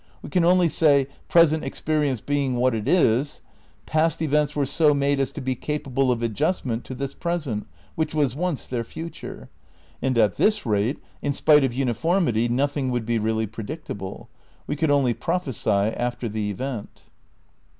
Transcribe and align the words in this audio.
We 0.23 0.31
can 0.31 0.43
only 0.43 0.67
say: 0.67 1.05
Present 1.29 1.63
ex 1.63 1.79
perience 1.79 2.25
being 2.25 2.55
what 2.55 2.73
is 2.73 2.87
is, 2.87 3.41
past 3.85 4.19
events 4.19 4.55
were 4.55 4.65
so 4.65 4.95
made 4.95 5.19
as 5.19 5.31
to 5.33 5.41
be 5.41 5.53
capable 5.53 6.11
of 6.11 6.23
adjustment 6.23 6.83
to 6.85 6.95
this 6.95 7.13
present 7.13 7.67
which 7.93 8.15
was 8.15 8.35
once 8.35 8.67
their 8.67 8.83
future. 8.83 9.51
And 10.01 10.17
at 10.17 10.37
this 10.37 10.65
rate, 10.65 10.97
in 11.21 11.33
spite 11.33 11.63
of 11.63 11.75
uni 11.75 11.93
formity, 11.93 12.49
nothing 12.49 12.89
would 12.89 13.05
be 13.05 13.19
really 13.19 13.45
predictable. 13.45 14.27
We 14.65 14.75
could 14.75 14.89
only 14.89 15.13
prophesy 15.13 15.69
after 15.95 16.27
the 16.27 16.49
event. 16.49 17.03